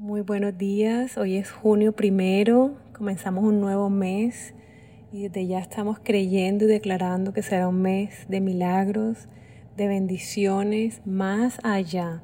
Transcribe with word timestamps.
Muy 0.00 0.22
buenos 0.22 0.56
días, 0.56 1.18
hoy 1.18 1.36
es 1.36 1.50
junio 1.50 1.92
primero, 1.92 2.74
comenzamos 2.96 3.44
un 3.44 3.60
nuevo 3.60 3.90
mes 3.90 4.54
y 5.12 5.24
desde 5.24 5.46
ya 5.46 5.58
estamos 5.58 5.98
creyendo 6.02 6.64
y 6.64 6.68
declarando 6.68 7.34
que 7.34 7.42
será 7.42 7.68
un 7.68 7.82
mes 7.82 8.24
de 8.26 8.40
milagros, 8.40 9.28
de 9.76 9.88
bendiciones, 9.88 11.02
más 11.04 11.58
allá 11.64 12.22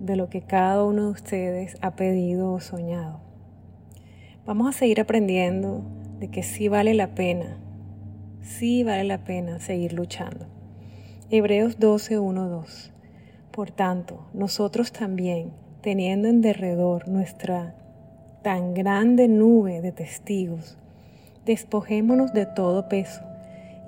de 0.00 0.16
lo 0.16 0.30
que 0.30 0.40
cada 0.40 0.82
uno 0.84 1.04
de 1.04 1.10
ustedes 1.10 1.76
ha 1.82 1.96
pedido 1.96 2.50
o 2.50 2.60
soñado. 2.60 3.20
Vamos 4.46 4.74
a 4.74 4.78
seguir 4.78 4.98
aprendiendo 4.98 5.84
de 6.18 6.30
que 6.30 6.42
sí 6.42 6.68
vale 6.68 6.94
la 6.94 7.14
pena, 7.14 7.58
sí 8.40 8.84
vale 8.84 9.04
la 9.04 9.22
pena 9.22 9.60
seguir 9.60 9.92
luchando. 9.92 10.46
Hebreos 11.28 11.78
12, 11.78 12.18
1, 12.18 12.48
2. 12.48 12.90
Por 13.50 13.70
tanto, 13.70 14.30
nosotros 14.32 14.92
también, 14.92 15.52
teniendo 15.82 16.28
en 16.28 16.40
derredor 16.40 17.08
nuestra 17.08 17.74
tan 18.42 18.72
grande 18.72 19.28
nube 19.28 19.80
de 19.80 19.92
testigos, 19.92 20.78
despojémonos 21.44 22.32
de 22.32 22.46
todo 22.46 22.88
peso 22.88 23.22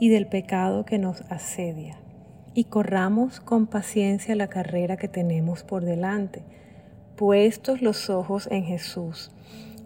y 0.00 0.08
del 0.08 0.26
pecado 0.26 0.84
que 0.84 0.98
nos 0.98 1.22
asedia, 1.30 1.96
y 2.52 2.64
corramos 2.64 3.40
con 3.40 3.66
paciencia 3.66 4.34
la 4.34 4.48
carrera 4.48 4.96
que 4.96 5.08
tenemos 5.08 5.62
por 5.62 5.84
delante, 5.84 6.42
puestos 7.16 7.80
los 7.80 8.10
ojos 8.10 8.48
en 8.50 8.64
Jesús, 8.64 9.30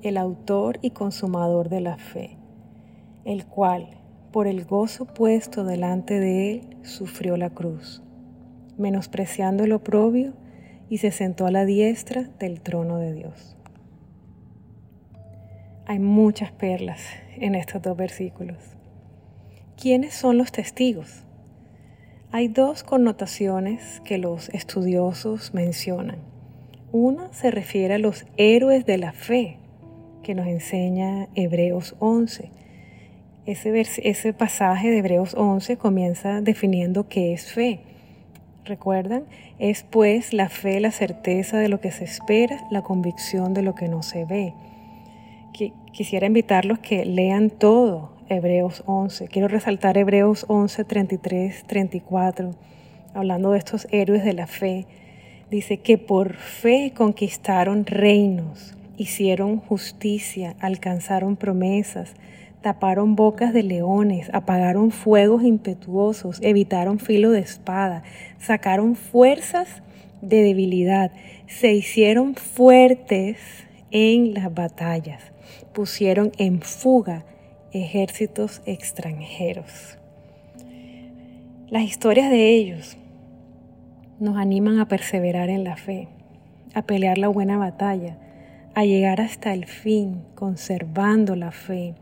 el 0.02 0.16
autor 0.16 0.78
y 0.80 0.90
consumador 0.90 1.68
de 1.68 1.80
la 1.80 1.98
fe, 1.98 2.36
el 3.24 3.44
cual, 3.44 3.88
por 4.32 4.46
el 4.46 4.64
gozo 4.64 5.04
puesto 5.04 5.64
delante 5.64 6.20
de 6.20 6.52
él, 6.52 6.76
sufrió 6.82 7.36
la 7.36 7.50
cruz, 7.50 8.02
menospreciando 8.78 9.64
el 9.64 9.72
oprobio, 9.72 10.32
y 10.90 10.98
se 10.98 11.10
sentó 11.10 11.46
a 11.46 11.50
la 11.50 11.64
diestra 11.64 12.22
del 12.38 12.60
trono 12.60 12.98
de 12.98 13.12
Dios. 13.12 13.56
Hay 15.86 15.98
muchas 15.98 16.52
perlas 16.52 17.00
en 17.38 17.54
estos 17.54 17.82
dos 17.82 17.96
versículos. 17.96 18.58
¿Quiénes 19.80 20.14
son 20.14 20.36
los 20.38 20.52
testigos? 20.52 21.24
Hay 22.30 22.48
dos 22.48 22.82
connotaciones 22.82 24.02
que 24.04 24.18
los 24.18 24.50
estudiosos 24.50 25.54
mencionan. 25.54 26.18
Una 26.92 27.32
se 27.32 27.50
refiere 27.50 27.94
a 27.94 27.98
los 27.98 28.26
héroes 28.36 28.84
de 28.84 28.98
la 28.98 29.12
fe, 29.12 29.58
que 30.22 30.34
nos 30.34 30.46
enseña 30.46 31.28
Hebreos 31.34 31.96
11. 32.00 32.50
Ese, 33.46 33.80
ese 33.80 34.32
pasaje 34.34 34.90
de 34.90 34.98
Hebreos 34.98 35.34
11 35.34 35.78
comienza 35.78 36.42
definiendo 36.42 37.08
qué 37.08 37.32
es 37.32 37.50
fe 37.50 37.80
¿Recuerdan? 38.68 39.24
Es 39.58 39.82
pues 39.82 40.34
la 40.34 40.50
fe, 40.50 40.78
la 40.78 40.90
certeza 40.90 41.56
de 41.56 41.70
lo 41.70 41.80
que 41.80 41.90
se 41.90 42.04
espera, 42.04 42.58
la 42.70 42.82
convicción 42.82 43.54
de 43.54 43.62
lo 43.62 43.74
que 43.74 43.88
no 43.88 44.02
se 44.02 44.26
ve. 44.26 44.52
Quisiera 45.92 46.26
invitarlos 46.26 46.78
que 46.78 47.06
lean 47.06 47.48
todo 47.48 48.12
Hebreos 48.28 48.82
11. 48.84 49.28
Quiero 49.28 49.48
resaltar 49.48 49.96
Hebreos 49.96 50.44
11, 50.48 50.84
33, 50.84 51.64
34, 51.66 52.50
hablando 53.14 53.52
de 53.52 53.58
estos 53.58 53.88
héroes 53.90 54.22
de 54.22 54.34
la 54.34 54.46
fe. 54.46 54.86
Dice 55.50 55.78
que 55.78 55.96
por 55.96 56.34
fe 56.34 56.92
conquistaron 56.94 57.86
reinos, 57.86 58.76
hicieron 58.98 59.60
justicia, 59.60 60.56
alcanzaron 60.60 61.36
promesas, 61.36 62.12
taparon 62.62 63.14
bocas 63.16 63.52
de 63.52 63.62
leones, 63.62 64.30
apagaron 64.32 64.90
fuegos 64.90 65.44
impetuosos, 65.44 66.38
evitaron 66.42 66.98
filo 66.98 67.30
de 67.30 67.40
espada, 67.40 68.02
sacaron 68.38 68.96
fuerzas 68.96 69.82
de 70.22 70.42
debilidad, 70.42 71.12
se 71.46 71.72
hicieron 71.72 72.34
fuertes 72.34 73.38
en 73.90 74.34
las 74.34 74.52
batallas, 74.52 75.22
pusieron 75.72 76.32
en 76.38 76.60
fuga 76.60 77.24
ejércitos 77.72 78.62
extranjeros. 78.66 79.98
Las 81.68 81.82
historias 81.82 82.30
de 82.30 82.54
ellos 82.54 82.96
nos 84.18 84.36
animan 84.36 84.78
a 84.78 84.88
perseverar 84.88 85.48
en 85.50 85.64
la 85.64 85.76
fe, 85.76 86.08
a 86.74 86.82
pelear 86.82 87.18
la 87.18 87.28
buena 87.28 87.58
batalla, 87.58 88.18
a 88.74 88.84
llegar 88.84 89.20
hasta 89.20 89.52
el 89.52 89.66
fin 89.66 90.22
conservando 90.34 91.36
la 91.36 91.52
fe, 91.52 91.94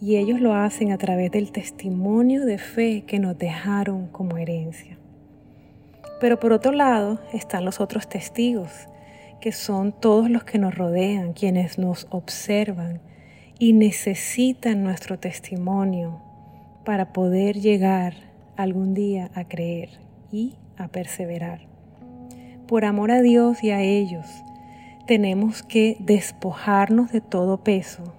y 0.00 0.16
ellos 0.16 0.40
lo 0.40 0.54
hacen 0.54 0.92
a 0.92 0.98
través 0.98 1.30
del 1.30 1.50
testimonio 1.50 2.44
de 2.44 2.58
fe 2.58 3.02
que 3.06 3.18
nos 3.18 3.36
dejaron 3.36 4.06
como 4.08 4.36
herencia. 4.38 4.96
Pero 6.20 6.38
por 6.38 6.52
otro 6.52 6.72
lado 6.72 7.20
están 7.32 7.64
los 7.64 7.80
otros 7.80 8.08
testigos, 8.08 8.70
que 9.40 9.52
son 9.52 9.92
todos 9.92 10.30
los 10.30 10.44
que 10.44 10.58
nos 10.58 10.74
rodean, 10.74 11.32
quienes 11.32 11.78
nos 11.78 12.06
observan 12.10 13.00
y 13.58 13.72
necesitan 13.72 14.84
nuestro 14.84 15.18
testimonio 15.18 16.20
para 16.84 17.12
poder 17.12 17.60
llegar 17.60 18.14
algún 18.56 18.94
día 18.94 19.30
a 19.34 19.44
creer 19.44 19.90
y 20.32 20.54
a 20.76 20.88
perseverar. 20.88 21.60
Por 22.66 22.84
amor 22.84 23.10
a 23.10 23.20
Dios 23.20 23.62
y 23.64 23.70
a 23.70 23.80
ellos, 23.80 24.26
tenemos 25.06 25.62
que 25.62 25.96
despojarnos 26.00 27.10
de 27.12 27.20
todo 27.20 27.62
peso 27.64 28.14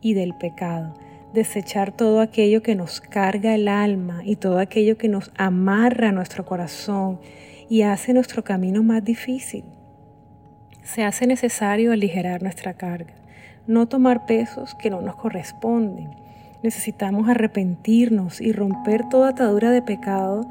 y 0.00 0.14
del 0.14 0.34
pecado 0.34 0.94
desechar 1.36 1.92
todo 1.92 2.20
aquello 2.20 2.62
que 2.62 2.74
nos 2.74 3.00
carga 3.00 3.54
el 3.54 3.68
alma 3.68 4.22
y 4.24 4.36
todo 4.36 4.58
aquello 4.58 4.96
que 4.98 5.08
nos 5.08 5.30
amarra 5.36 6.10
nuestro 6.10 6.44
corazón 6.44 7.20
y 7.68 7.82
hace 7.82 8.12
nuestro 8.14 8.42
camino 8.42 8.82
más 8.82 9.04
difícil. 9.04 9.64
Se 10.82 11.04
hace 11.04 11.26
necesario 11.26 11.92
aligerar 11.92 12.42
nuestra 12.42 12.74
carga, 12.74 13.14
no 13.66 13.86
tomar 13.86 14.24
pesos 14.26 14.74
que 14.74 14.88
no 14.88 15.02
nos 15.02 15.16
corresponden. 15.16 16.10
Necesitamos 16.62 17.28
arrepentirnos 17.28 18.40
y 18.40 18.52
romper 18.52 19.08
toda 19.08 19.30
atadura 19.30 19.70
de 19.70 19.82
pecado 19.82 20.48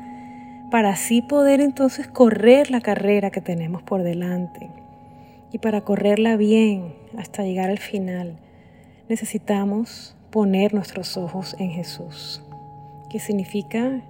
para 0.69 0.89
así 0.89 1.21
poder 1.21 1.61
entonces 1.61 2.07
correr 2.07 2.69
la 2.69 2.81
carrera 2.81 3.31
que 3.31 3.41
tenemos 3.41 3.81
por 3.81 4.03
delante. 4.03 4.69
Y 5.51 5.57
para 5.57 5.81
correrla 5.81 6.37
bien 6.37 6.93
hasta 7.17 7.43
llegar 7.43 7.69
al 7.71 7.79
final, 7.79 8.37
necesitamos 9.09 10.15
poner 10.35 10.73
nuestros 10.73 11.15
ojos 11.15 11.55
en 11.59 11.69
Jesús, 11.69 12.43
que 13.09 13.19
significa 13.19 14.01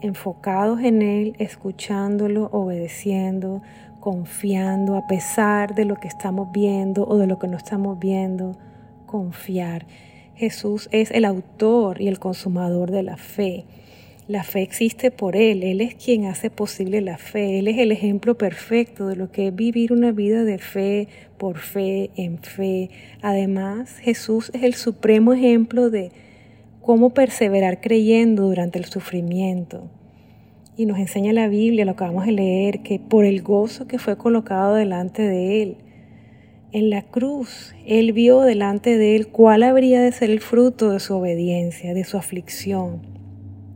enfocados 0.00 0.80
en 0.80 1.00
Él, 1.00 1.36
escuchándolo, 1.38 2.48
obedeciendo, 2.50 3.62
confiando 4.00 4.96
a 4.96 5.06
pesar 5.06 5.76
de 5.76 5.84
lo 5.84 5.94
que 5.94 6.08
estamos 6.08 6.50
viendo 6.50 7.06
o 7.06 7.18
de 7.18 7.28
lo 7.28 7.38
que 7.38 7.46
no 7.46 7.56
estamos 7.56 8.00
viendo, 8.00 8.56
confiar. 9.06 9.86
Jesús 10.34 10.88
es 10.90 11.12
el 11.12 11.24
autor 11.24 12.00
y 12.00 12.08
el 12.08 12.18
consumador 12.18 12.90
de 12.90 13.04
la 13.04 13.16
fe. 13.16 13.64
La 14.26 14.42
fe 14.42 14.62
existe 14.62 15.10
por 15.10 15.36
Él, 15.36 15.62
Él 15.62 15.82
es 15.82 15.94
quien 15.96 16.24
hace 16.24 16.48
posible 16.48 17.02
la 17.02 17.18
fe, 17.18 17.58
Él 17.58 17.68
es 17.68 17.76
el 17.76 17.92
ejemplo 17.92 18.38
perfecto 18.38 19.06
de 19.06 19.16
lo 19.16 19.30
que 19.30 19.48
es 19.48 19.54
vivir 19.54 19.92
una 19.92 20.12
vida 20.12 20.44
de 20.44 20.56
fe, 20.56 21.08
por 21.36 21.58
fe, 21.58 22.10
en 22.16 22.38
fe. 22.38 22.88
Además, 23.20 23.98
Jesús 23.98 24.50
es 24.54 24.62
el 24.62 24.72
supremo 24.72 25.34
ejemplo 25.34 25.90
de 25.90 26.10
cómo 26.80 27.10
perseverar 27.10 27.82
creyendo 27.82 28.44
durante 28.44 28.78
el 28.78 28.86
sufrimiento. 28.86 29.90
Y 30.74 30.86
nos 30.86 30.98
enseña 30.98 31.34
la 31.34 31.48
Biblia, 31.48 31.84
lo 31.84 31.90
acabamos 31.90 32.24
de 32.24 32.32
leer, 32.32 32.82
que 32.82 32.98
por 32.98 33.26
el 33.26 33.42
gozo 33.42 33.86
que 33.86 33.98
fue 33.98 34.16
colocado 34.16 34.74
delante 34.74 35.20
de 35.20 35.60
Él, 35.62 35.76
en 36.72 36.88
la 36.88 37.02
cruz, 37.02 37.74
Él 37.84 38.14
vio 38.14 38.40
delante 38.40 38.96
de 38.96 39.16
Él 39.16 39.26
cuál 39.26 39.64
habría 39.64 40.00
de 40.00 40.12
ser 40.12 40.30
el 40.30 40.40
fruto 40.40 40.92
de 40.92 41.00
su 41.00 41.14
obediencia, 41.14 41.92
de 41.92 42.04
su 42.04 42.16
aflicción 42.16 43.13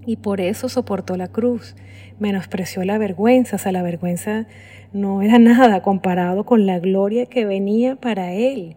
y 0.09 0.17
por 0.17 0.41
eso 0.41 0.71
soportó 0.71 1.19
la 1.19 1.29
cruz. 1.29 1.77
Menospreció 2.19 2.83
la 2.83 2.97
vergüenza, 2.97 3.57
o 3.57 3.59
sea, 3.59 3.73
la 3.73 3.83
vergüenza 3.83 4.47
no 4.95 5.21
era 5.21 5.39
nada 5.39 5.83
comparado 5.83 6.47
con 6.47 6.65
la 6.65 6.79
gloria 6.79 7.27
que 7.27 7.45
venía 7.45 7.95
para 7.95 8.32
él 8.32 8.75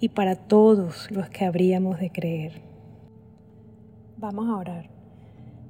y 0.00 0.08
para 0.08 0.34
todos 0.34 1.12
los 1.12 1.30
que 1.30 1.44
habríamos 1.44 2.00
de 2.00 2.10
creer. 2.10 2.60
Vamos 4.16 4.48
a 4.48 4.56
orar. 4.56 4.90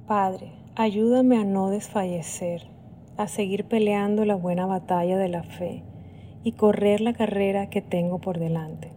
Padre, 0.07 0.53
ayúdame 0.75 1.37
a 1.37 1.43
no 1.43 1.69
desfallecer, 1.69 2.63
a 3.15 3.27
seguir 3.27 3.65
peleando 3.65 4.25
la 4.25 4.33
buena 4.33 4.65
batalla 4.65 5.19
de 5.19 5.29
la 5.29 5.43
fe 5.43 5.83
y 6.43 6.53
correr 6.53 6.99
la 7.01 7.13
carrera 7.13 7.69
que 7.69 7.83
tengo 7.83 8.17
por 8.17 8.39
delante. 8.39 8.89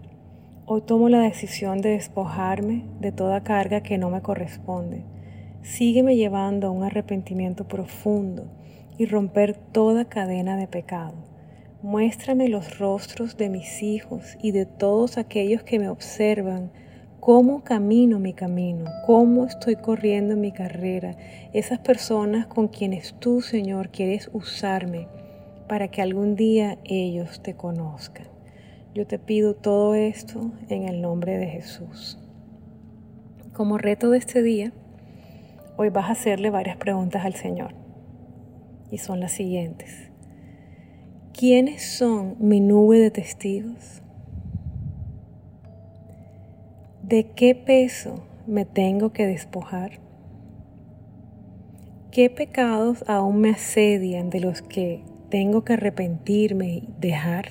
Hoy 0.64 0.80
tomo 0.80 1.10
la 1.10 1.20
decisión 1.20 1.82
de 1.82 1.90
despojarme 1.90 2.86
de 2.98 3.12
toda 3.12 3.42
carga 3.42 3.82
que 3.82 3.98
no 3.98 4.08
me 4.08 4.22
corresponde 4.22 5.04
sígueme 5.62 6.16
llevando 6.16 6.66
a 6.66 6.70
un 6.70 6.84
arrepentimiento 6.84 7.66
profundo 7.66 8.44
y 8.96 9.06
romper 9.06 9.56
toda 9.56 10.06
cadena 10.06 10.56
de 10.56 10.66
pecado. 10.66 11.14
Muéstrame 11.82 12.48
los 12.48 12.78
rostros 12.78 13.36
de 13.36 13.48
mis 13.48 13.82
hijos 13.82 14.36
y 14.42 14.50
de 14.50 14.66
todos 14.66 15.16
aquellos 15.16 15.62
que 15.62 15.78
me 15.78 15.88
observan, 15.88 16.70
cómo 17.20 17.62
camino 17.62 18.18
mi 18.18 18.32
camino, 18.32 18.86
cómo 19.06 19.44
estoy 19.44 19.76
corriendo 19.76 20.36
mi 20.36 20.50
carrera, 20.50 21.16
esas 21.52 21.78
personas 21.78 22.46
con 22.46 22.68
quienes 22.68 23.14
tú, 23.20 23.42
Señor, 23.42 23.90
quieres 23.90 24.30
usarme 24.32 25.06
para 25.68 25.88
que 25.88 26.02
algún 26.02 26.34
día 26.34 26.78
ellos 26.84 27.42
te 27.42 27.54
conozcan. 27.54 28.26
Yo 28.94 29.06
te 29.06 29.18
pido 29.18 29.54
todo 29.54 29.94
esto 29.94 30.50
en 30.68 30.84
el 30.84 31.00
nombre 31.00 31.38
de 31.38 31.46
Jesús. 31.46 32.18
Como 33.52 33.78
reto 33.78 34.10
de 34.10 34.18
este 34.18 34.42
día, 34.42 34.72
hoy 35.78 35.90
vas 35.90 36.08
a 36.08 36.12
hacerle 36.12 36.50
varias 36.50 36.76
preguntas 36.76 37.24
al 37.24 37.34
Señor. 37.34 37.72
Y 38.90 38.98
son 38.98 39.20
las 39.20 39.32
siguientes. 39.32 40.10
¿Quiénes 41.32 41.96
son 41.96 42.34
mi 42.40 42.58
nube 42.58 42.98
de 42.98 43.12
testigos? 43.12 44.02
¿De 47.02 47.30
qué 47.30 47.54
peso 47.54 48.24
me 48.46 48.64
tengo 48.64 49.12
que 49.12 49.26
despojar? 49.26 50.00
¿Qué 52.10 52.28
pecados 52.28 53.04
aún 53.06 53.40
me 53.40 53.50
asedian 53.50 54.30
de 54.30 54.40
los 54.40 54.62
que 54.62 55.04
tengo 55.30 55.64
que 55.64 55.74
arrepentirme 55.74 56.68
y 56.68 56.88
dejar? 56.98 57.50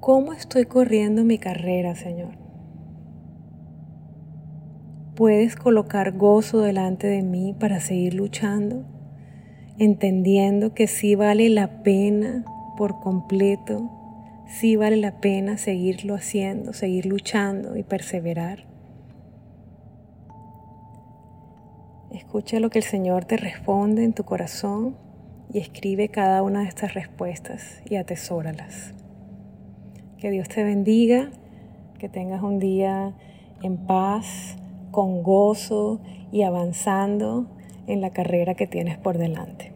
¿Cómo 0.00 0.32
estoy 0.32 0.64
corriendo 0.64 1.22
mi 1.22 1.38
carrera, 1.38 1.94
Señor? 1.94 2.43
¿Puedes 5.16 5.56
colocar 5.56 6.12
gozo 6.12 6.60
delante 6.60 7.06
de 7.06 7.22
mí 7.22 7.54
para 7.58 7.80
seguir 7.80 8.14
luchando? 8.14 8.84
entendiendo 9.78 10.74
que 10.74 10.86
sí 10.86 11.14
vale 11.14 11.48
la 11.48 11.82
pena 11.82 12.44
por 12.76 13.00
completo, 13.00 13.90
sí 14.46 14.76
vale 14.76 14.96
la 14.96 15.20
pena 15.20 15.56
seguirlo 15.56 16.14
haciendo, 16.14 16.72
seguir 16.72 17.06
luchando 17.06 17.76
y 17.76 17.82
perseverar. 17.82 18.66
Escucha 22.12 22.60
lo 22.60 22.70
que 22.70 22.78
el 22.78 22.84
Señor 22.84 23.24
te 23.24 23.36
responde 23.36 24.04
en 24.04 24.12
tu 24.12 24.24
corazón 24.24 24.96
y 25.52 25.58
escribe 25.58 26.08
cada 26.08 26.42
una 26.42 26.60
de 26.60 26.68
estas 26.68 26.94
respuestas 26.94 27.82
y 27.88 27.96
atesóralas. 27.96 28.94
Que 30.18 30.30
Dios 30.30 30.48
te 30.48 30.62
bendiga, 30.62 31.30
que 31.98 32.08
tengas 32.08 32.42
un 32.42 32.60
día 32.60 33.14
en 33.62 33.76
paz, 33.76 34.56
con 34.94 35.24
gozo 35.24 35.98
y 36.30 36.42
avanzando 36.42 37.46
en 37.88 38.00
la 38.00 38.10
carrera 38.10 38.54
que 38.54 38.68
tienes 38.68 38.96
por 38.96 39.18
delante. 39.18 39.73